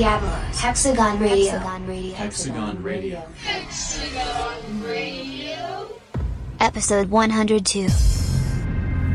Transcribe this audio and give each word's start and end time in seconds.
Don 0.00 0.08
Diablo, 0.08 0.30
Hexagon 0.54 1.20
Radio. 1.20 1.58
Hexagon 2.14 2.82
Radio. 2.82 3.22
Episode 6.58 7.10
102. 7.10 8.09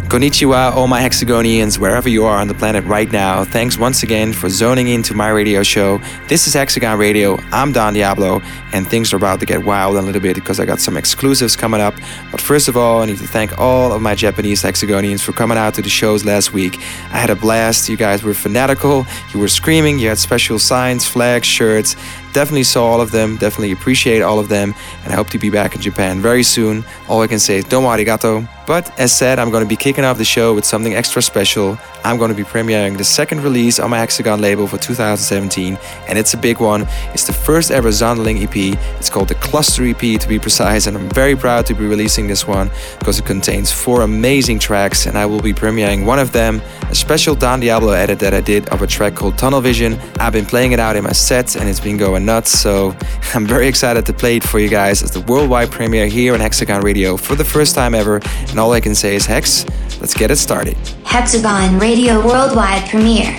Konnichiwa, 0.07 0.71
all 0.71 0.87
my 0.87 1.01
Hexagonians, 1.01 1.79
wherever 1.79 2.07
you 2.07 2.25
are 2.25 2.37
on 2.37 2.47
the 2.47 2.53
planet 2.53 2.85
right 2.85 3.11
now. 3.11 3.43
Thanks 3.43 3.79
once 3.79 4.03
again 4.03 4.33
for 4.33 4.49
zoning 4.49 4.87
into 4.87 5.15
my 5.15 5.29
radio 5.29 5.63
show. 5.63 5.97
This 6.27 6.45
is 6.45 6.53
Hexagon 6.53 6.99
Radio. 6.99 7.39
I'm 7.51 7.71
Don 7.71 7.95
Diablo, 7.95 8.39
and 8.71 8.87
things 8.87 9.11
are 9.13 9.17
about 9.17 9.39
to 9.39 9.47
get 9.47 9.65
wild 9.65 9.97
a 9.97 10.01
little 10.03 10.21
bit 10.21 10.35
because 10.35 10.59
I 10.59 10.65
got 10.65 10.79
some 10.79 10.95
exclusives 10.95 11.55
coming 11.55 11.81
up. 11.81 11.95
But 12.29 12.39
first 12.39 12.67
of 12.67 12.77
all, 12.77 13.01
I 13.01 13.07
need 13.07 13.17
to 13.17 13.27
thank 13.27 13.57
all 13.57 13.91
of 13.91 14.01
my 14.01 14.13
Japanese 14.13 14.61
Hexagonians 14.61 15.21
for 15.21 15.31
coming 15.31 15.57
out 15.57 15.73
to 15.73 15.81
the 15.81 15.89
shows 15.89 16.23
last 16.23 16.53
week. 16.53 16.77
I 17.11 17.17
had 17.17 17.31
a 17.31 17.35
blast. 17.35 17.89
You 17.89 17.97
guys 17.97 18.21
were 18.21 18.35
fanatical, 18.35 19.07
you 19.33 19.39
were 19.39 19.47
screaming, 19.47 19.97
you 19.97 20.09
had 20.09 20.19
special 20.19 20.59
signs, 20.59 21.07
flags, 21.07 21.47
shirts. 21.47 21.95
Definitely 22.31 22.65
saw 22.65 22.85
all 22.85 22.99
of 23.01 23.11
them, 23.11 23.37
definitely 23.37 23.71
appreciate 23.71 24.21
all 24.21 24.39
of 24.39 24.49
them, 24.49 24.75
and 25.03 25.13
I 25.13 25.15
hope 25.15 25.29
to 25.29 25.39
be 25.39 25.49
back 25.49 25.73
in 25.73 25.81
Japan 25.81 26.21
very 26.21 26.43
soon. 26.43 26.83
All 27.07 27.21
I 27.21 27.27
can 27.27 27.39
say 27.39 27.57
is 27.57 27.65
domo 27.65 27.87
arigato. 27.87 28.45
But 28.65 28.99
as 28.99 29.11
said, 29.11 29.37
I'm 29.37 29.51
going 29.51 29.63
to 29.63 29.69
be 29.69 29.75
kicking 29.75 30.03
off 30.03 30.17
the 30.17 30.25
show 30.25 30.53
with 30.53 30.65
something 30.65 30.95
extra 30.95 31.21
special. 31.21 31.77
I'm 32.03 32.17
going 32.17 32.29
to 32.29 32.35
be 32.35 32.43
premiering 32.43 32.97
the 32.97 33.03
second 33.03 33.41
release 33.41 33.79
on 33.79 33.91
my 33.91 33.99
Hexagon 33.99 34.41
label 34.41 34.67
for 34.67 34.77
2017, 34.77 35.77
and 36.07 36.17
it's 36.17 36.33
a 36.33 36.37
big 36.37 36.59
one. 36.59 36.87
It's 37.13 37.27
the 37.27 37.33
first 37.33 37.71
ever 37.71 37.89
Zonderling 37.89 38.43
EP. 38.43 38.77
It's 38.99 39.09
called 39.09 39.27
the 39.27 39.35
Cluster 39.35 39.85
EP 39.85 40.19
to 40.19 40.27
be 40.27 40.39
precise, 40.39 40.87
and 40.87 40.97
I'm 40.97 41.09
very 41.09 41.35
proud 41.35 41.65
to 41.67 41.73
be 41.73 41.85
releasing 41.85 42.27
this 42.27 42.47
one 42.47 42.69
because 42.99 43.19
it 43.19 43.25
contains 43.25 43.71
four 43.71 44.01
amazing 44.01 44.59
tracks, 44.59 45.05
and 45.05 45.17
I 45.17 45.25
will 45.25 45.41
be 45.41 45.53
premiering 45.53 46.05
one 46.05 46.19
of 46.19 46.31
them, 46.31 46.61
a 46.89 46.95
special 46.95 47.35
Don 47.35 47.59
Diablo 47.59 47.93
edit 47.93 48.19
that 48.19 48.33
I 48.33 48.41
did 48.41 48.67
of 48.69 48.81
a 48.81 48.87
track 48.87 49.15
called 49.15 49.37
Tunnel 49.37 49.61
Vision. 49.61 49.99
I've 50.19 50.33
been 50.33 50.45
playing 50.45 50.71
it 50.71 50.79
out 50.79 50.95
in 50.95 51.03
my 51.03 51.11
sets, 51.11 51.55
and 51.55 51.69
it's 51.69 51.79
been 51.79 51.97
going 51.97 52.25
nuts, 52.25 52.51
so 52.51 52.95
I'm 53.35 53.45
very 53.45 53.67
excited 53.67 54.05
to 54.07 54.13
play 54.13 54.37
it 54.37 54.43
for 54.43 54.59
you 54.59 54.69
guys 54.69 55.03
as 55.03 55.11
the 55.11 55.21
worldwide 55.21 55.71
premiere 55.71 56.07
here 56.07 56.33
on 56.33 56.39
Hexagon 56.39 56.81
Radio 56.81 57.15
for 57.17 57.35
the 57.35 57.45
first 57.45 57.75
time 57.75 57.93
ever. 57.93 58.21
And 58.55 58.61
all 58.61 58.71
I 58.71 58.79
can 58.79 58.95
say 58.95 59.17
is, 59.17 59.25
Hex, 59.25 59.65
let's 59.99 60.13
get 60.13 60.31
it 60.31 60.37
started. 60.37 60.77
Hexagon 61.03 61.77
Radio 61.77 62.25
Worldwide 62.25 62.89
Premiere. 62.89 63.33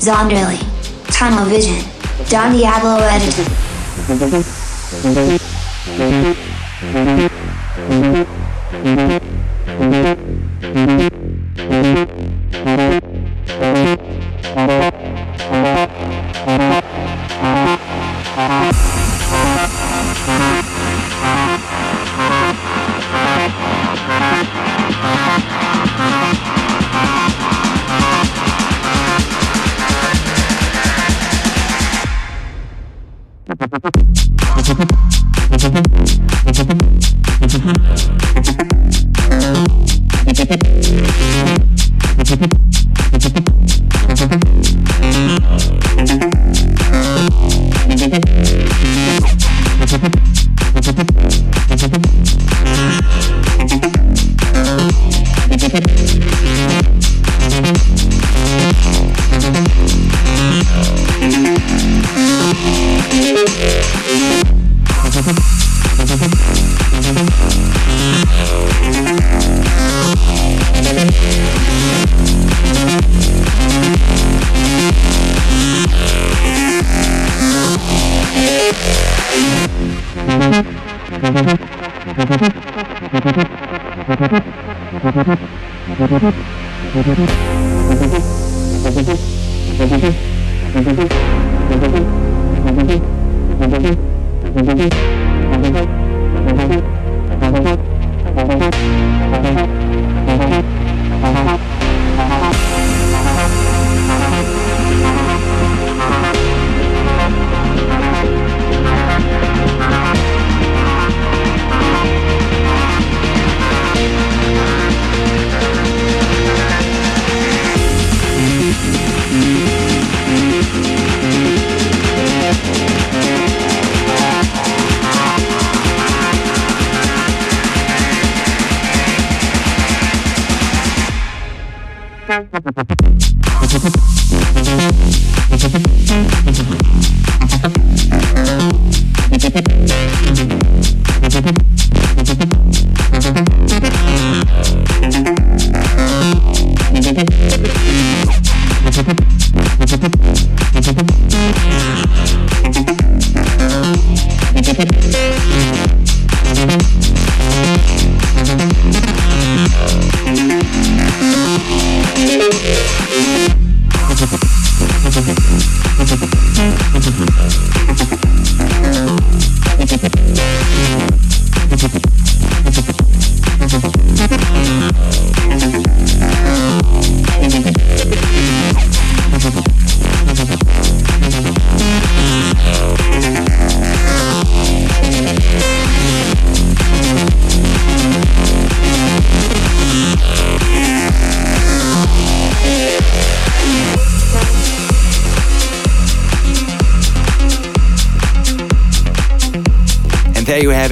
Zonderling. 0.00 0.64
Tunnel 1.08 1.44
Vision. 1.44 1.84
Don 2.30 2.56
Diablo 2.56 2.96
Edited. 3.02 3.48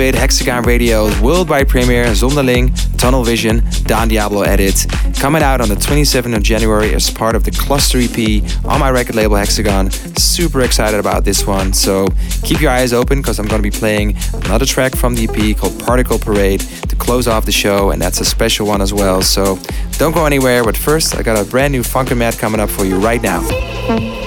Hexagon 0.01 0.63
Radio's 0.63 1.21
worldwide 1.21 1.69
premiere, 1.69 2.07
Zonderling, 2.07 2.73
Tunnel 2.97 3.23
Vision, 3.23 3.63
Don 3.83 4.09
Diablo 4.09 4.41
edit, 4.41 4.87
coming 5.19 5.43
out 5.43 5.61
on 5.61 5.69
the 5.69 5.75
27th 5.75 6.35
of 6.35 6.43
January 6.43 6.95
as 6.95 7.11
part 7.11 7.37
of 7.37 7.45
the 7.45 7.51
Cluster 7.51 7.99
EP 7.99 8.43
on 8.65 8.81
my 8.81 8.91
record 8.91 9.15
label 9.15 9.37
Hexagon. 9.37 9.91
Super 9.91 10.63
excited 10.63 10.99
about 10.99 11.25
this 11.25 11.47
one, 11.47 11.75
so 11.75 12.09
keep 12.43 12.63
your 12.63 12.71
eyes 12.71 12.95
open 12.95 13.19
because 13.19 13.39
I'm 13.39 13.47
going 13.47 13.63
to 13.63 13.71
be 13.71 13.77
playing 13.77 14.17
another 14.33 14.65
track 14.65 14.97
from 14.97 15.15
the 15.15 15.29
EP 15.29 15.55
called 15.59 15.79
Particle 15.79 16.19
Parade 16.19 16.61
to 16.61 16.97
close 16.97 17.29
off 17.29 17.45
the 17.45 17.53
show, 17.53 17.91
and 17.91 18.01
that's 18.01 18.21
a 18.21 18.25
special 18.25 18.67
one 18.67 18.81
as 18.81 18.95
well. 18.95 19.21
So 19.21 19.59
don't 19.99 20.13
go 20.13 20.25
anywhere, 20.25 20.65
but 20.65 20.79
first, 20.79 21.15
I 21.15 21.23
got 21.23 21.39
a 21.39 21.49
brand 21.49 21.73
new 21.73 21.83
Funkin' 21.83 22.17
Mat 22.17 22.39
coming 22.39 22.59
up 22.59 22.71
for 22.71 22.87
you 22.87 22.97
right 22.97 23.23
now. 23.23 24.20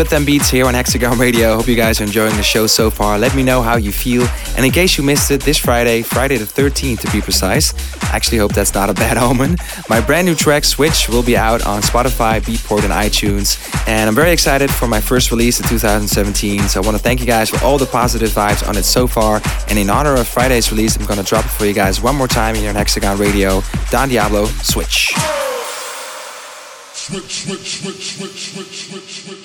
With 0.00 0.08
them 0.08 0.24
beats 0.24 0.48
here 0.48 0.64
on 0.64 0.72
Hexagon 0.72 1.18
Radio. 1.18 1.56
Hope 1.56 1.68
you 1.68 1.76
guys 1.76 2.00
are 2.00 2.04
enjoying 2.04 2.34
the 2.36 2.42
show 2.42 2.66
so 2.66 2.90
far. 2.90 3.18
Let 3.18 3.34
me 3.34 3.42
know 3.42 3.60
how 3.60 3.76
you 3.76 3.92
feel. 3.92 4.26
And 4.56 4.64
in 4.64 4.72
case 4.72 4.96
you 4.96 5.04
missed 5.04 5.30
it, 5.30 5.42
this 5.42 5.58
Friday, 5.58 6.00
Friday 6.00 6.38
the 6.38 6.46
13th 6.46 7.00
to 7.00 7.12
be 7.12 7.20
precise, 7.20 7.74
I 8.04 8.16
actually 8.16 8.38
hope 8.38 8.54
that's 8.54 8.72
not 8.72 8.88
a 8.88 8.94
bad 8.94 9.18
omen. 9.28 9.56
My 9.90 10.00
brand 10.00 10.26
new 10.26 10.34
track, 10.34 10.64
Switch, 10.64 11.06
will 11.10 11.22
be 11.22 11.36
out 11.36 11.66
on 11.66 11.82
Spotify, 11.82 12.40
Beatport, 12.40 12.82
and 12.82 12.94
iTunes. 12.94 13.58
And 13.86 14.08
I'm 14.08 14.14
very 14.14 14.32
excited 14.32 14.70
for 14.70 14.86
my 14.86 15.02
first 15.02 15.30
release 15.30 15.60
in 15.60 15.68
2017. 15.68 16.60
So 16.60 16.80
I 16.80 16.84
want 16.86 16.96
to 16.96 17.02
thank 17.02 17.20
you 17.20 17.26
guys 17.26 17.50
for 17.50 17.62
all 17.62 17.76
the 17.76 17.84
positive 17.84 18.30
vibes 18.30 18.66
on 18.66 18.78
it 18.78 18.84
so 18.84 19.06
far. 19.06 19.42
And 19.68 19.78
in 19.78 19.90
honor 19.90 20.14
of 20.14 20.26
Friday's 20.26 20.72
release, 20.72 20.96
I'm 20.96 21.04
going 21.04 21.18
to 21.18 21.26
drop 21.26 21.44
it 21.44 21.50
for 21.50 21.66
you 21.66 21.74
guys 21.74 22.00
one 22.00 22.16
more 22.16 22.28
time 22.28 22.54
here 22.54 22.70
on 22.70 22.74
Hexagon 22.74 23.18
Radio. 23.18 23.60
Don 23.90 24.08
Diablo, 24.08 24.46
Switch. 24.46 25.12
Switch, 27.10 27.44
switch, 27.44 27.80
switch, 27.80 28.16
switch, 28.16 28.54
switch, 28.54 28.88
switch, 28.88 29.24
switch. 29.24 29.39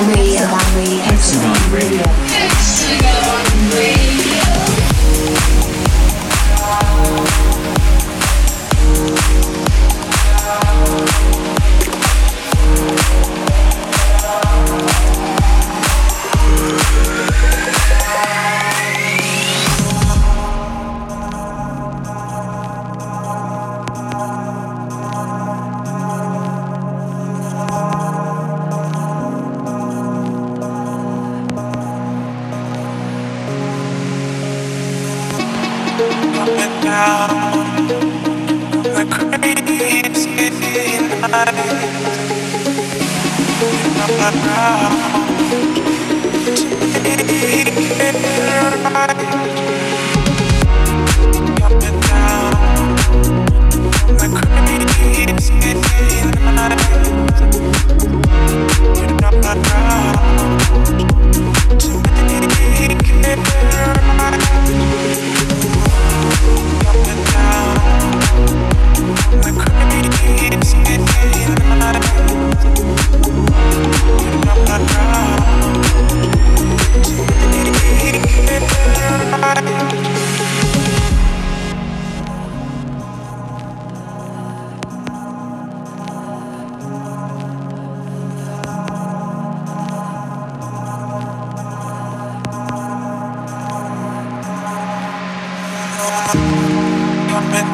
Salam 0.00 0.16
Radio. 0.16 1.18
Salam 1.20 1.72
Radio. 1.74 2.29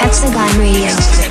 Hexagon 0.00 0.58
Radio. 0.58 1.29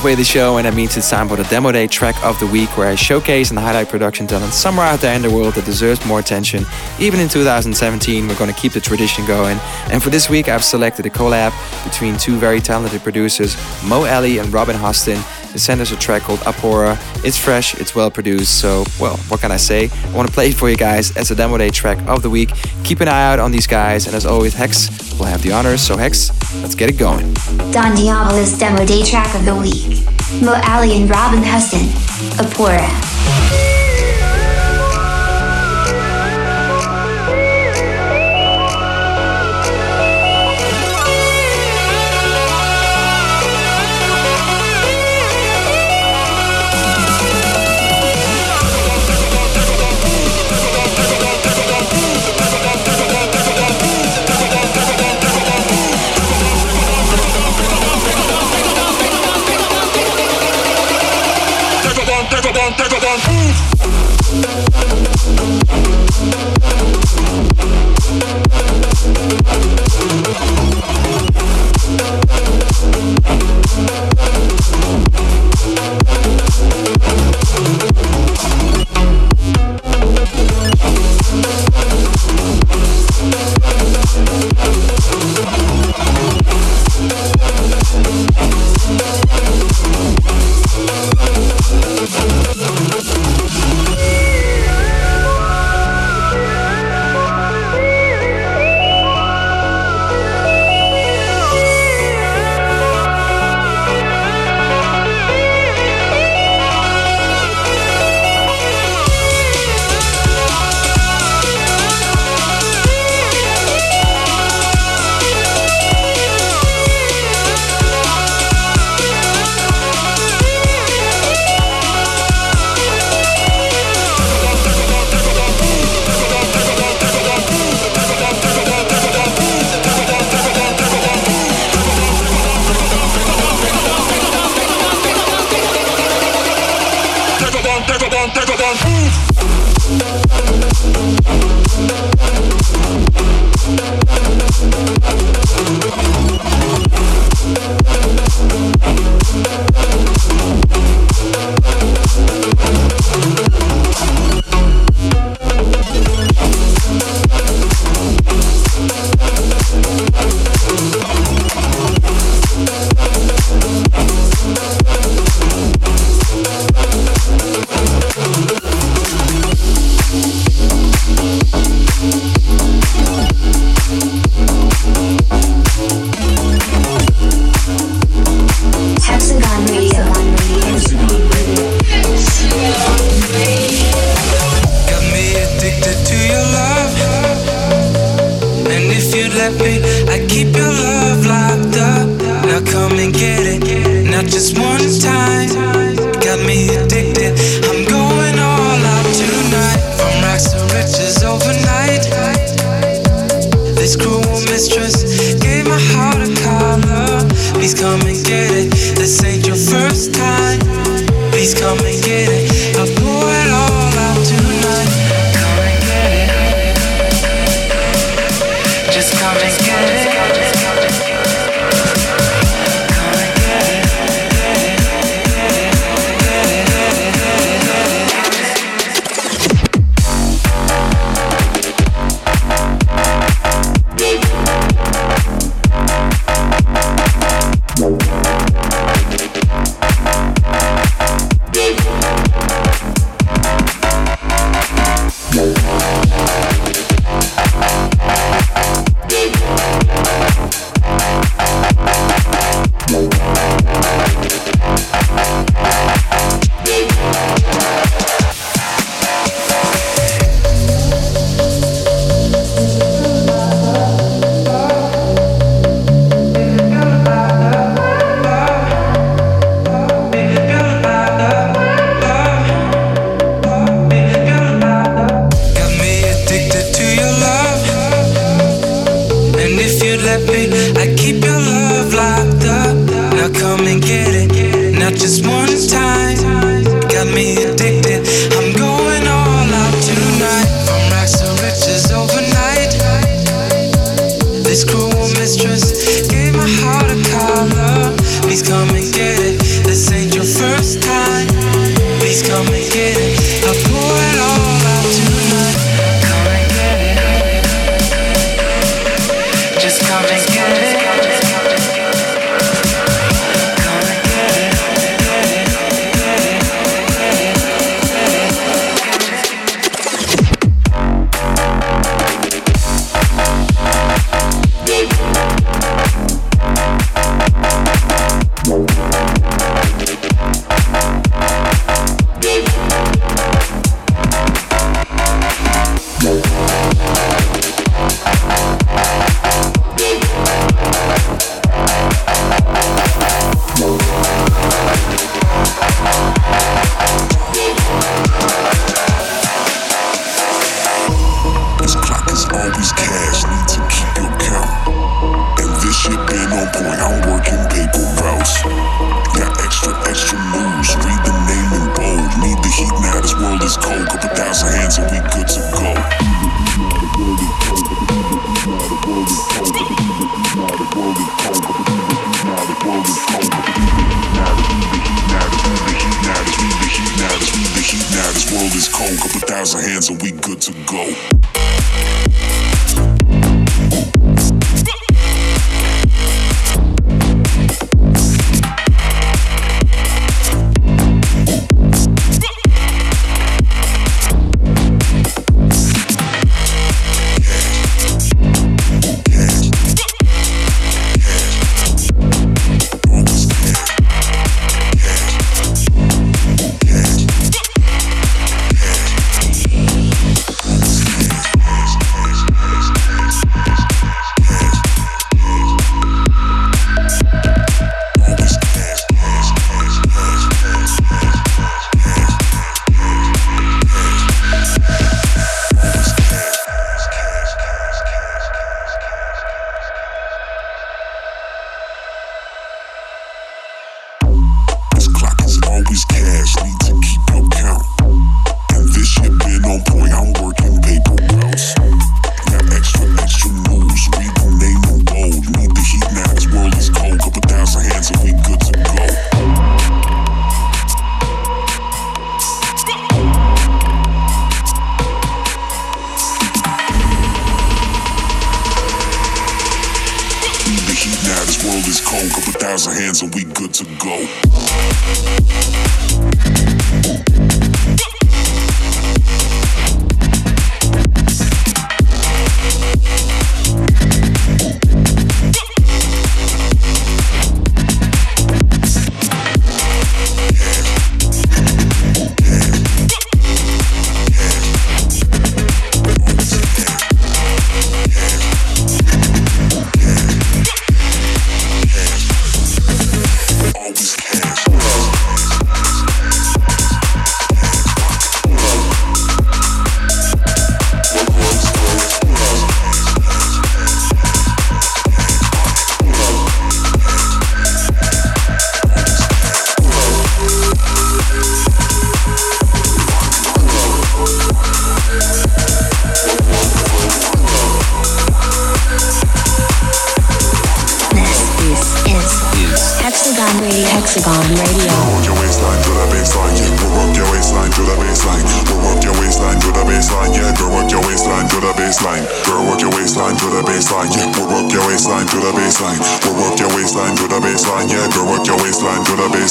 Halfway 0.00 0.14
the 0.14 0.24
show, 0.24 0.56
and 0.56 0.64
that 0.64 0.72
means 0.72 0.96
it's 0.96 1.10
time 1.10 1.28
for 1.28 1.36
the 1.36 1.44
demo 1.44 1.70
day 1.70 1.86
track 1.86 2.16
of 2.24 2.40
the 2.40 2.46
week, 2.46 2.74
where 2.78 2.88
I 2.88 2.94
showcase 2.94 3.50
and 3.50 3.58
highlight 3.58 3.90
production 3.90 4.26
talent 4.26 4.54
somewhere 4.54 4.86
out 4.86 5.00
there 5.00 5.14
in 5.14 5.20
the 5.20 5.30
world 5.30 5.52
that 5.56 5.66
deserves 5.66 6.02
more 6.06 6.18
attention. 6.18 6.64
Even 6.98 7.20
in 7.20 7.28
2017, 7.28 8.26
we're 8.26 8.38
going 8.38 8.50
to 8.50 8.58
keep 8.58 8.72
the 8.72 8.80
tradition 8.80 9.26
going. 9.26 9.58
And 9.90 10.02
for 10.02 10.08
this 10.08 10.30
week, 10.30 10.48
I've 10.48 10.64
selected 10.64 11.04
a 11.04 11.10
collab 11.10 11.52
between 11.84 12.16
two 12.16 12.38
very 12.38 12.60
talented 12.60 13.02
producers, 13.02 13.58
Mo 13.84 14.04
Ellie 14.04 14.38
and 14.38 14.50
Robin 14.50 14.74
Hostin. 14.74 15.20
They 15.52 15.58
sent 15.58 15.82
us 15.82 15.92
a 15.92 15.96
track 15.96 16.22
called 16.22 16.38
Apora. 16.40 16.96
It's 17.22 17.36
fresh, 17.36 17.74
it's 17.74 17.94
well 17.94 18.10
produced, 18.10 18.58
so, 18.58 18.84
well, 18.98 19.18
what 19.28 19.42
can 19.42 19.52
I 19.52 19.58
say? 19.58 19.90
I 19.92 20.12
want 20.12 20.28
to 20.28 20.32
play 20.32 20.48
it 20.48 20.54
for 20.54 20.70
you 20.70 20.76
guys 20.76 21.14
as 21.14 21.30
a 21.30 21.34
demo 21.34 21.58
day 21.58 21.68
track 21.68 21.98
of 22.08 22.22
the 22.22 22.30
week. 22.30 22.52
Keep 22.84 23.00
an 23.00 23.08
eye 23.08 23.30
out 23.30 23.38
on 23.38 23.52
these 23.52 23.66
guys, 23.66 24.06
and 24.06 24.16
as 24.16 24.24
always, 24.24 24.54
Hex 24.54 24.88
will 25.18 25.26
have 25.26 25.42
the 25.42 25.52
honors. 25.52 25.82
So, 25.82 25.98
Hex, 25.98 26.30
let's 26.70 26.78
get 26.78 26.88
it 26.88 26.98
going. 26.98 27.34
Don 27.72 27.96
Diablo's 27.96 28.56
Demo 28.56 28.86
Day 28.86 29.02
Track 29.02 29.34
of 29.34 29.44
the 29.44 29.56
Week. 29.56 30.06
Mo 30.40 30.54
Ali 30.68 31.02
and 31.02 31.10
Robin 31.10 31.42
Huston. 31.42 31.88
Apora. 32.38 33.09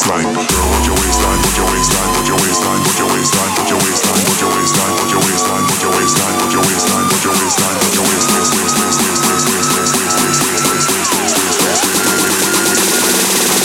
Girl, 0.10 0.26
work 0.26 0.86
your 0.90 0.98
waistline, 0.98 1.38
work 1.38 1.54
your 1.54 1.70
waistline, 1.70 2.10
work 2.18 2.26
your 2.26 2.42
waistline, 2.42 2.82
work 2.82 2.98
your 2.98 3.10
waistline, 3.14 3.54
work 3.54 3.70
your 3.70 3.78
waistline, 3.78 4.26
work 4.26 4.42
your 4.42 4.50
waistline, 4.50 4.90
work 4.98 5.12
your 5.14 5.22
waistline, 5.22 5.66
work 5.70 5.82
your 5.86 5.94
waistline, 5.94 6.34
work 6.42 6.50
your 6.50 6.66
waistline, 6.66 7.06
work 7.06 7.22
your 7.22 7.38
waistline, 7.38 7.78
work 7.78 7.94
your 7.94 8.06
waistline, 8.10 8.50
work 8.50 8.74
your 8.74 9.14
waistline. 9.22 9.70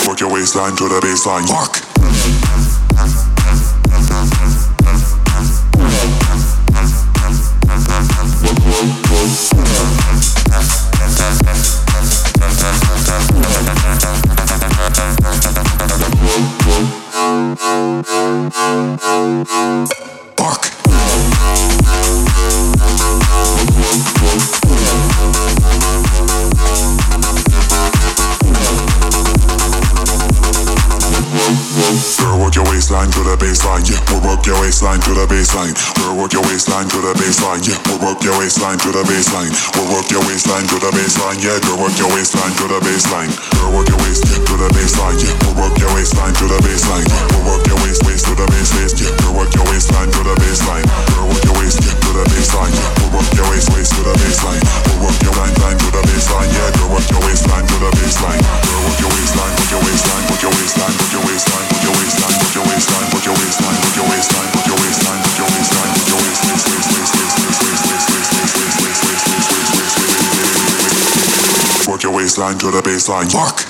Work 0.07 0.21
your 0.21 0.31
waistline 0.31 0.77
to 0.77 0.85
the 0.85 1.01
baseline. 1.01 1.49
Work. 1.49 1.94
Baseline. 35.55 35.75
Girl, 35.95 36.17
work 36.19 36.33
your 36.33 36.43
waistline 36.43 36.89
to 36.91 36.99
the 36.99 37.15
baseline, 37.15 37.63
yeah. 37.63 37.79
We'll 37.87 38.03
work 38.03 38.23
your 38.23 38.37
waistline 38.39 38.79
to 38.79 38.91
the 38.91 39.03
baseline. 39.07 39.51
We'll 39.79 39.87
work 39.95 40.11
your 40.11 40.23
waistline 40.27 40.67
to 40.67 40.77
the 40.83 40.91
baseline, 40.91 41.39
yeah. 41.43 41.59
Girl, 41.63 41.79
work 41.79 41.97
your 41.99 42.11
waistline 42.11 42.53
to 42.59 42.65
the 42.67 42.81
baseline. 42.83 43.31
Girl, 43.55 43.71
work 43.71 43.89
your 43.89 43.99
waist 44.03 44.27
yeah, 44.27 44.43
to 44.43 44.55
the 44.59 44.69
baseline, 44.75 45.19
yeah. 45.23 45.35
We'll 45.47 45.55
work 45.63 45.79
your 45.79 45.93
waistline 45.95 46.35
to 46.35 46.45
the 46.51 46.59
baseline. 46.59 47.07
We'll 47.31 47.47
work 47.47 47.67
your 47.67 47.79
waist 47.87 48.03
waist 48.03 48.27
to 48.27 48.35
the 48.35 48.47
base 48.51 48.73
waist, 48.75 48.99
yeah. 48.99 49.15
Girl, 49.23 49.35
work 49.39 49.53
your 49.55 49.67
waistline 49.71 50.11
to 50.11 50.21
the 50.27 50.35
baseline. 50.43 50.87
Girl, 51.15 51.27
work 51.31 51.45
your 51.47 51.57
waist 51.63 51.79
yeah, 51.87 51.95
to 51.95 52.11
the 52.19 52.25
baseline, 52.35 52.73
yeah. 52.75 52.91
We'll 52.99 53.13
work 53.15 53.31
your 53.39 53.47
waist 53.55 53.69
waist 53.75 53.91
to 53.95 54.03
the 54.03 54.15
baseline. 54.19 54.63
We'll 54.91 55.07
work 55.07 55.19
your 55.23 55.35
line 55.39 55.55
line 55.63 55.79
to 55.79 55.89
the 55.95 56.03
baseline, 56.03 56.51
yeah. 56.51 56.69
Girl, 56.75 56.99
work 56.99 57.07
your 57.11 57.23
waistline 57.23 57.67
to 57.67 57.77
the 57.79 57.91
baseline. 57.95 58.43
Girl, 58.43 58.83
waistline, 58.91 58.91
work 58.91 58.99
your 58.99 59.13
waistline, 59.15 59.53
work 59.55 59.71
your 59.71 59.83
waistline, 59.87 60.25
work 60.27 60.43
your 60.43 60.53
waistline, 60.55 60.95
work 60.99 61.13
your 61.15 61.23
waistline, 61.31 61.67
work 61.71 61.83
your 61.85 61.95
waistline, 61.95 62.35
work 62.43 62.55
your 62.55 62.67
waistline, 62.67 63.04
baseline 72.45 72.59
to 72.59 72.71
the 72.71 72.83
baseline. 72.83 73.33
Fuck. 73.33 73.65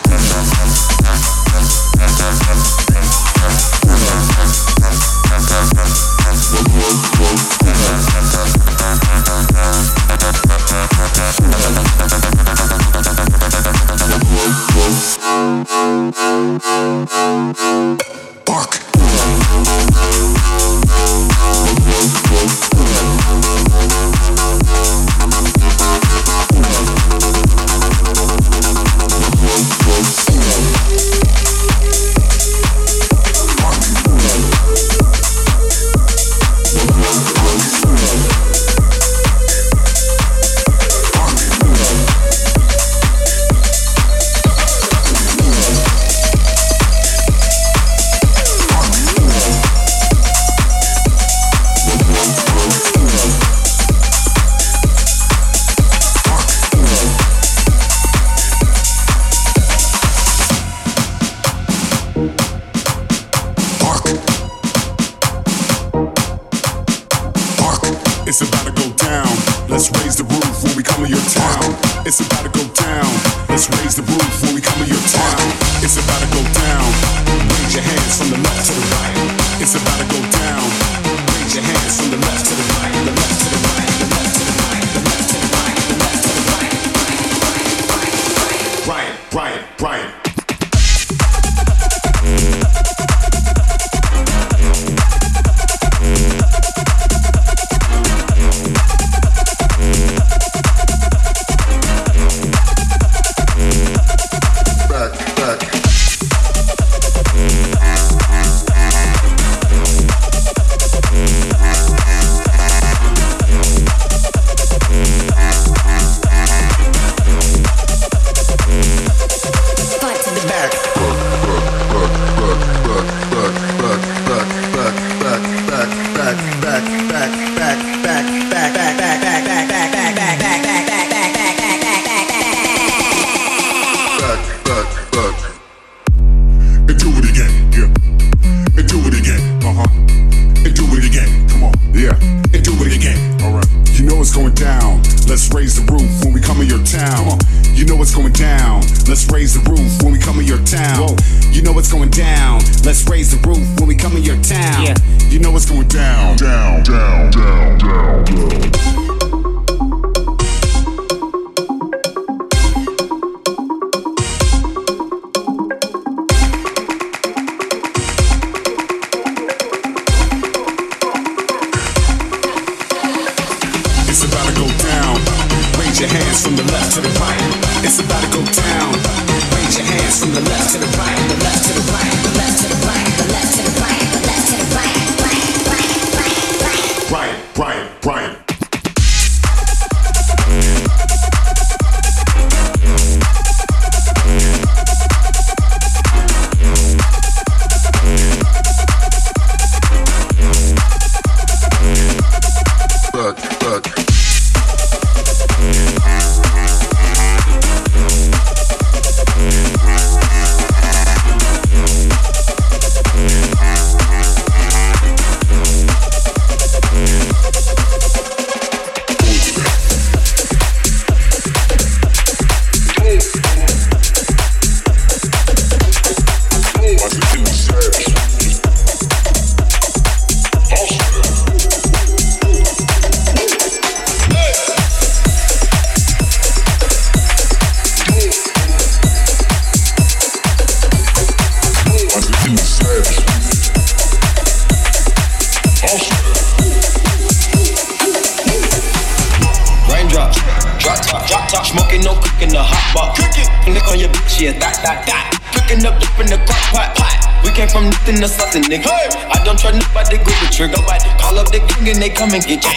Gang 262.30 262.73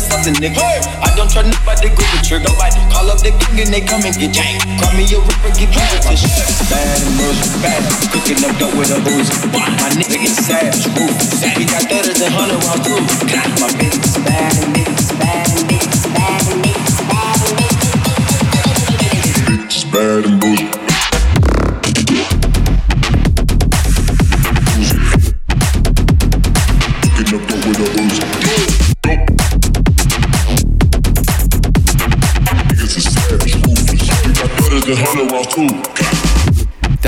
from 0.00 0.20
nothing 0.22 0.34
to 0.34 0.36
something, 0.36 0.36
nigga. 0.36 0.60
I 1.00 1.08
don't 1.16 1.30
try 1.30 1.42
nobody, 1.42 1.88
go 1.88 1.96
the 1.96 1.96
grip 1.96 2.10
the 2.12 2.20
trigger. 2.24 2.48
Nobody 2.52 2.80
call 2.92 3.08
up 3.08 3.20
the 3.20 3.30
gang 3.32 3.60
and 3.60 3.70
they 3.72 3.80
come 3.80 4.04
and 4.04 4.14
get 4.16 4.32
gang. 4.34 4.60
Call 4.80 4.92
me 4.92 5.04
a 5.08 5.18
ripper, 5.20 5.52
give 5.56 5.72
you 5.72 5.80
a 5.80 5.98
tissue. 6.04 6.28
Bad 6.68 7.00
and 7.00 7.16
rose, 7.20 7.40
bad. 7.62 7.80
Cooking 8.12 8.40
up 8.44 8.52
dope 8.60 8.76
with 8.76 8.92
a 8.92 9.00
booze. 9.00 9.30
My 9.52 9.88
nigga 9.96 10.20
is 10.20 10.36
savage, 10.36 10.84
ruthless. 10.92 11.40
We 11.56 11.64
got 11.64 11.88
thudders 11.88 12.20
and 12.20 12.32
hundred 12.34 12.60
rounds 12.64 12.84
through. 12.84 13.04
My 13.60 13.68
bitch 13.80 13.96
is 13.96 14.16
bad 14.20 14.52
and 14.60 14.74
bitch, 14.76 15.08
bad 15.16 15.48
and 15.48 15.64
bitch, 15.64 15.96
bad 16.12 16.44
and 16.52 16.60
bitch, 16.60 16.96
bad 17.08 17.40
and 17.40 17.56
bitch. 17.56 17.80
Bitch 19.48 19.92
bad 19.92 20.24
and 20.26 20.40
bullshit. 20.40 20.66
Cooking 20.72 20.85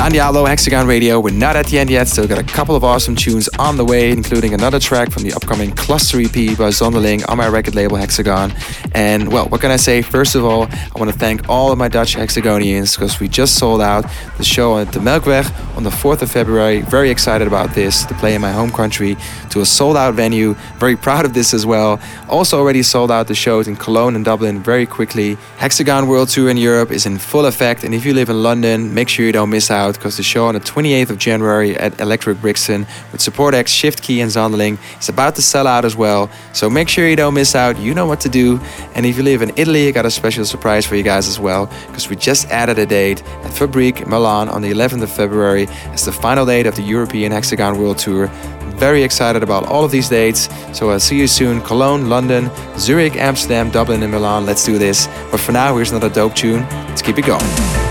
Don 0.09 0.15
Diablo, 0.15 0.47
Hexagon 0.47 0.87
Radio. 0.87 1.21
We're 1.21 1.35
not 1.35 1.55
at 1.55 1.67
the 1.67 1.79
end 1.79 1.91
yet, 1.91 2.09
still 2.09 2.27
got 2.27 2.39
a 2.39 2.43
couple 2.43 2.75
of 2.75 2.83
awesome 2.83 3.15
tunes 3.15 3.47
on 3.59 3.77
the 3.77 3.85
way, 3.85 4.11
including 4.11 4.55
another 4.55 4.81
track 4.81 5.13
from 5.13 5.23
the 5.23 5.35
upcoming 5.35 5.71
Cluster 5.73 6.19
EP 6.19 6.33
by 6.33 6.71
Zonderling 6.71 7.29
on 7.29 7.37
my 7.37 7.47
record 7.47 7.75
label 7.75 7.99
Hexagon. 7.99 8.55
And 8.93 9.31
well, 9.31 9.51
what 9.51 9.61
can 9.61 9.71
I 9.71 9.77
say? 9.77 10.01
First 10.01 10.35
of 10.35 10.47
all, 10.47 10.63
I 10.63 10.99
want 10.99 11.13
to 11.13 11.19
thank 11.19 11.47
all 11.51 11.73
of 11.73 11.77
my 11.77 11.89
Dutch 11.89 12.17
Hexagonians 12.17 12.97
because 12.97 13.21
we 13.21 13.29
just 13.29 13.59
sold 13.59 13.83
out 13.83 14.07
the 14.39 14.45
show 14.45 14.79
at 14.79 14.93
the 14.93 15.01
Melkweg 15.01 15.45
on 15.77 15.83
the 15.83 15.91
4th 15.91 16.23
of 16.23 16.31
February. 16.31 16.81
Very 16.81 17.11
excited 17.11 17.47
about 17.47 17.75
this 17.75 18.07
to 18.07 18.15
play 18.15 18.35
in 18.35 18.41
my 18.41 18.51
home 18.51 18.71
country 18.71 19.15
to 19.49 19.61
a 19.61 19.67
sold 19.67 19.97
out 19.97 20.15
venue. 20.15 20.55
Very 20.79 20.97
proud 20.97 21.25
of 21.25 21.33
this 21.33 21.55
as 21.55 21.65
well. 21.65 22.01
Also, 22.29 22.59
already 22.59 22.83
sold 22.83 23.11
out 23.11 23.29
the 23.29 23.35
shows 23.35 23.69
in 23.69 23.77
Cologne 23.77 24.17
and 24.17 24.25
Dublin 24.25 24.61
very 24.61 24.87
quickly. 24.87 25.37
Hexagon 25.57 26.09
World 26.09 26.29
Tour 26.29 26.51
in 26.51 26.57
Europe 26.57 26.91
is 26.91 27.07
in 27.07 27.19
full 27.19 27.47
effect, 27.47 27.85
and 27.85 27.95
if 27.95 28.05
you 28.05 28.15
live 28.15 28.29
in 28.29 28.43
London, 28.43 28.93
make 28.93 29.09
sure 29.09 29.25
you 29.25 29.33
don't 29.33 29.51
miss 29.51 29.71
out 29.71 29.95
because 29.95 30.17
the 30.17 30.23
show 30.23 30.47
on 30.47 30.55
the 30.55 30.61
28th 30.61 31.11
of 31.11 31.19
January 31.19 31.77
at 31.77 32.01
Electric 32.01 32.41
Brixton 32.41 32.87
with 33.13 33.21
Support 33.21 33.55
X, 33.55 33.71
Shift 33.71 34.03
K3Y, 34.03 34.23
and 34.23 34.31
Zonderling 34.31 34.79
is 35.01 35.09
about 35.09 35.35
to 35.37 35.43
sell 35.43 35.67
out 35.67 35.85
as 35.85 35.97
well. 35.97 36.31
So 36.53 36.71
make 36.71 36.89
sure 36.89 37.09
you 37.09 37.17
don't 37.17 37.35
miss 37.35 37.55
out. 37.55 37.79
You 37.79 37.95
know 37.95 38.07
what 38.07 38.21
to 38.23 38.29
do. 38.29 38.61
And 38.95 39.07
if 39.07 39.17
you 39.17 39.23
live 39.23 39.43
in 39.43 39.53
Italy, 39.57 39.89
I 39.89 39.91
got 39.91 40.07
a 40.07 40.11
special 40.11 40.45
surprise 40.45 40.87
for 40.87 40.97
you 40.97 41.03
guys 41.03 41.29
as 41.29 41.39
well 41.39 41.67
because 41.87 42.09
we 42.09 42.17
just 42.17 42.49
added 42.49 42.79
a 42.79 42.87
date 42.87 43.23
at 43.45 43.53
Fabrique 43.53 44.07
Milan 44.07 44.49
on 44.49 44.63
the 44.63 44.73
11th 44.73 45.03
of 45.03 45.11
February 45.11 45.67
as 45.93 46.05
the 46.05 46.13
final 46.13 46.47
date 46.47 46.67
of 46.67 46.75
the 46.77 46.83
European 46.83 47.33
Hexagon 47.33 47.79
World 47.79 47.99
Tour. 47.99 48.31
Very 48.77 49.03
excited 49.03 49.43
about 49.43 49.67
all 49.67 49.85
of 49.85 49.91
these 49.91 50.09
dates. 50.09 50.49
So 50.73 50.91
I'll 50.91 51.01
see 51.01 51.19
you 51.19 51.27
soon. 51.27 51.61
Cologne, 51.63 52.09
London, 52.09 52.51
Zurich, 52.79 53.17
Amsterdam, 53.17 53.71
Dublin, 53.71 54.03
and 54.03 54.13
Milan. 54.13 54.47
Let's 54.47 54.65
do 54.65 54.79
this. 54.79 55.07
But 55.31 55.41
for 55.41 55.53
now, 55.53 55.75
here's 55.77 55.91
another 55.91 56.11
dope 56.11 56.35
tune. 56.35 56.63
Let's 56.89 57.03
keep 57.03 57.19
it 57.19 57.27
going. 57.27 57.88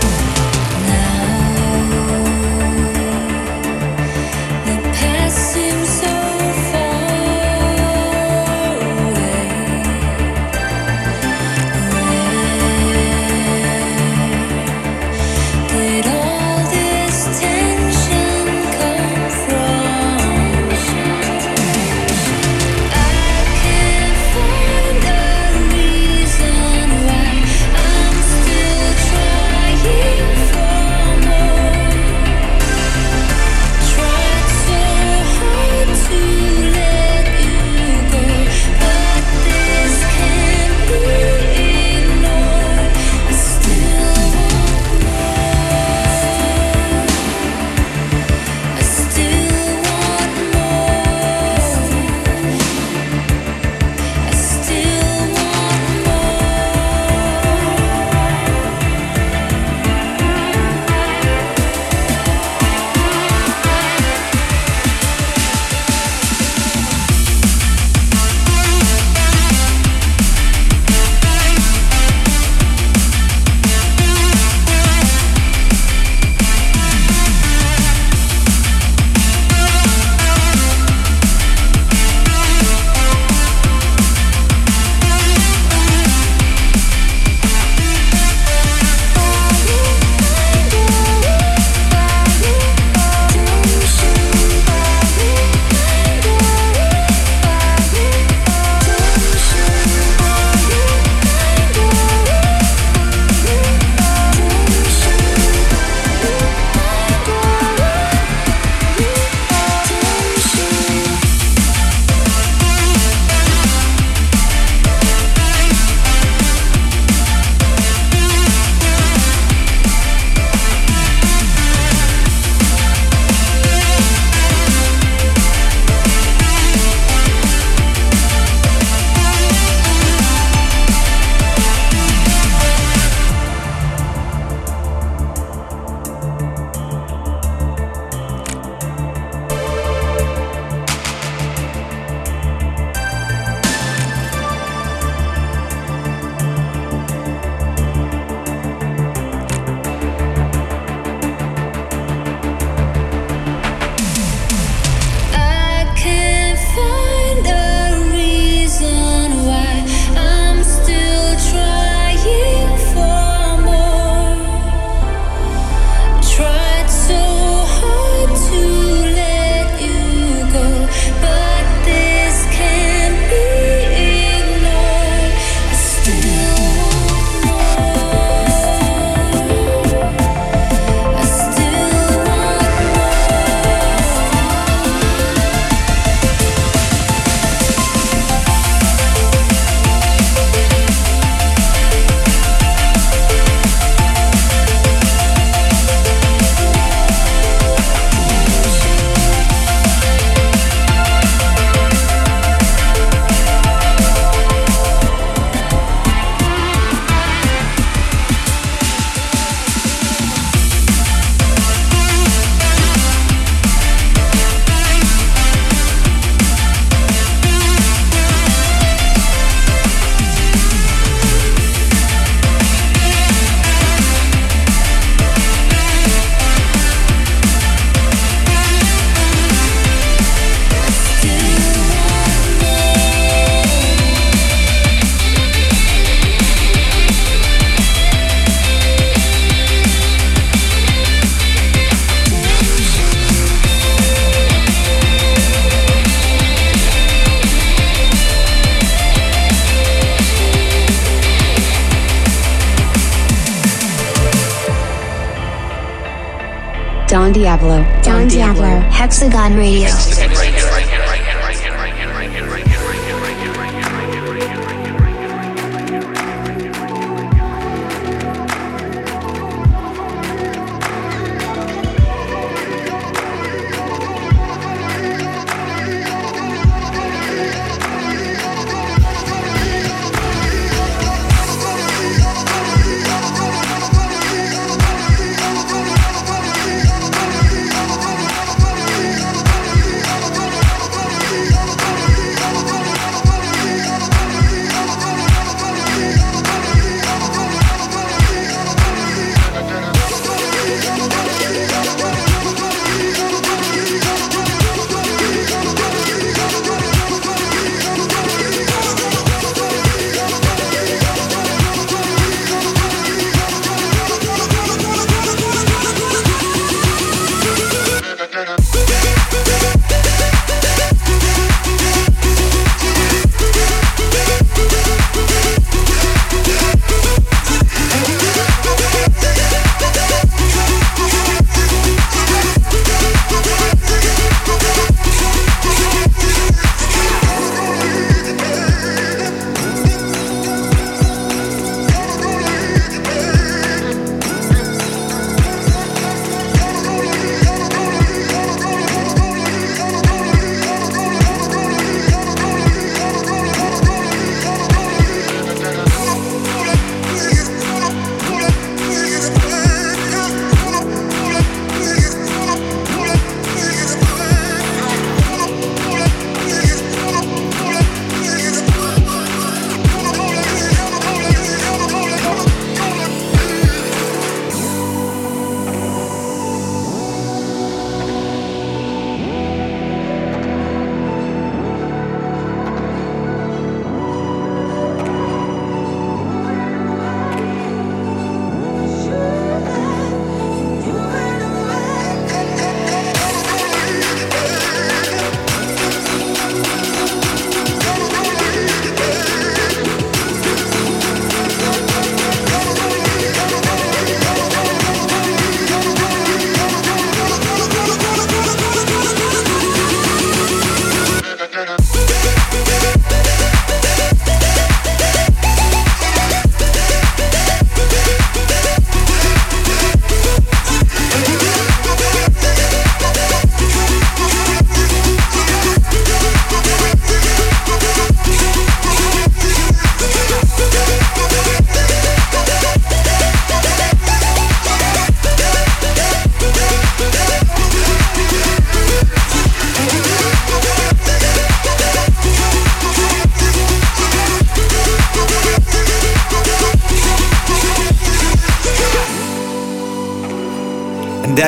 Diablo. 257.58 257.84
Don 258.02 258.28
Diablo. 258.28 258.80
Hexagon 258.90 259.56
Radio. 259.56 259.88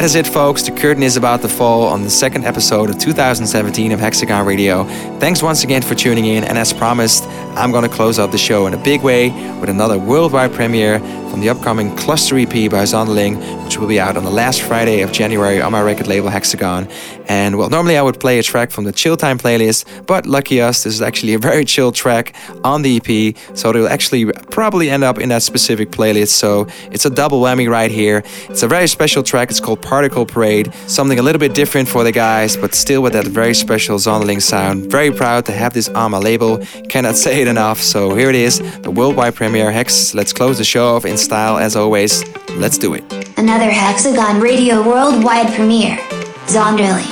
That 0.01 0.07
is 0.07 0.15
it, 0.15 0.27
folks. 0.27 0.63
The 0.63 0.71
curtain 0.71 1.03
is 1.03 1.19
about 1.19 1.43
to 1.43 1.49
fall 1.51 1.83
on 1.83 2.05
the 2.05 2.09
second 2.09 2.47
episode 2.47 2.89
of 2.89 2.97
2017 2.97 3.93
of 3.93 4.01
Hexagon 4.01 4.47
Radio. 4.47 4.85
Thanks 5.19 5.43
once 5.43 5.63
again 5.63 5.83
for 5.83 5.95
tuning 5.95 6.25
in, 6.25 6.43
and 6.43 6.57
as 6.57 6.73
promised, 6.73 7.25
I'm 7.55 7.71
going 7.71 7.83
to 7.87 7.95
close 7.95 8.19
out 8.19 8.33
the 8.33 8.39
show 8.39 8.67
in 8.67 8.73
a 8.73 8.83
big 8.83 9.03
way 9.03 9.29
with 9.61 9.69
another 9.69 9.99
worldwide 9.99 10.55
premiere 10.55 11.01
from 11.29 11.41
the 11.41 11.51
upcoming 11.51 11.95
Cluster 11.97 12.39
EP 12.39 12.49
by 12.49 12.85
Zonderling, 12.85 13.70
will 13.81 13.89
be 13.89 13.99
out 13.99 14.17
on 14.17 14.25
the 14.25 14.31
last 14.31 14.63
Friday 14.63 15.01
of 15.01 15.11
January 15.11 15.61
on 15.61 15.73
my 15.73 15.81
record 15.81 16.07
label 16.07 16.29
Hexagon. 16.29 16.87
And 17.29 17.57
well, 17.57 17.71
normally 17.71 17.97
I 17.97 18.03
would 18.03 18.21
play 18.21 18.39
a 18.39 18.43
track 18.43 18.71
from 18.71 18.85
the 18.85 18.93
Chill 18.93 19.17
Time 19.17 19.39
playlist, 19.39 20.07
but 20.07 20.27
lucky 20.27 20.61
us, 20.61 20.85
this 20.85 20.93
is 20.93 21.03
actually 21.03 21.35
a 21.35 21.39
very 21.39 21.65
chill 21.73 21.91
track 21.91 22.35
on 22.63 22.83
the 22.83 22.97
EP, 22.97 23.37
so 23.57 23.71
it'll 23.71 23.89
actually 23.89 24.27
probably 24.51 24.91
end 24.91 25.05
up 25.05 25.19
in 25.19 25.31
that 25.31 25.43
specific 25.43 25.91
playlist. 25.91 26.29
So 26.29 26.67
it's 26.91 27.07
a 27.07 27.11
double 27.11 27.41
whammy 27.41 27.71
right 27.71 27.91
here. 27.91 28.23
It's 28.49 28.63
a 28.63 28.69
very 28.69 28.87
special 28.87 29.23
track. 29.23 29.51
It's 29.51 29.61
called 29.61 29.81
Particle 29.81 30.27
Parade, 30.27 30.75
something 30.87 31.19
a 31.19 31.23
little 31.23 31.41
bit 31.41 31.55
different 31.55 31.89
for 31.89 32.05
the 32.05 32.13
guys, 32.13 32.57
but 32.57 32.75
still 32.75 33.03
with 33.03 33.15
that 33.15 33.27
very 33.27 33.55
special 33.55 33.97
Zonderling 33.97 34.43
sound. 34.43 34.91
Very 34.91 35.11
proud 35.11 35.47
to 35.47 35.53
have 35.53 35.73
this 35.73 35.89
on 35.89 36.11
my 36.11 36.19
label. 36.19 36.59
Cannot 36.89 37.17
say 37.25 37.43
it 37.43 37.49
enough. 37.49 37.81
So 37.81 38.15
here 38.15 38.29
it 38.29 38.37
is, 38.37 38.59
the 38.83 38.91
worldwide 38.91 39.35
premiere. 39.35 39.71
Hex, 39.71 40.15
let's 40.15 40.33
close 40.33 40.59
the 40.59 40.65
show 40.65 40.97
off 40.97 41.05
in 41.05 41.17
style 41.17 41.57
as 41.59 41.77
always. 41.77 42.25
Let's 42.57 42.77
do 42.77 42.95
it. 42.95 43.20
Another 43.37 43.71
Hexagon 43.71 44.41
Radio 44.41 44.83
worldwide 44.83 45.53
premiere. 45.55 45.99
Zonderling. 46.47 47.09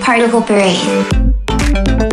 Particle 0.00 0.42
Parade. 0.42 2.07